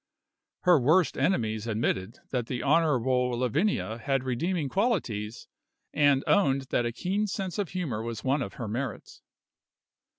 [0.61, 5.47] Her worst enemies admitted that the honorable Lavinia had redeeming qualities,
[5.93, 9.21] and owned that a keen sense of humor was one of her merits.